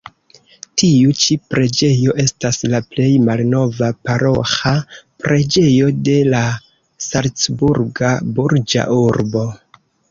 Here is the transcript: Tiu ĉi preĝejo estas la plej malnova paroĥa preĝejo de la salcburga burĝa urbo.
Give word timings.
Tiu 0.81 1.11
ĉi 1.23 1.35
preĝejo 1.53 2.15
estas 2.23 2.57
la 2.71 2.79
plej 2.95 3.11
malnova 3.27 3.91
paroĥa 4.09 4.75
preĝejo 5.27 5.93
de 6.09 6.17
la 6.33 6.45
salcburga 7.11 8.17
burĝa 8.41 8.91
urbo. 9.01 9.51